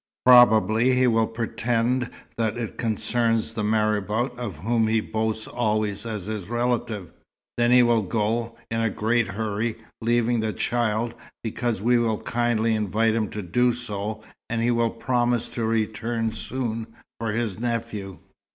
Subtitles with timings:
[0.25, 6.25] Probably he will pretend that it concerns the marabout, of whom he boasts always as
[6.25, 7.11] his relative.
[7.55, 12.73] Then he will go, in a great hurry, leaving the child, because we will kindly
[12.73, 16.87] invite him to do so; and he will promise to return soon
[17.19, 18.17] for his nephew.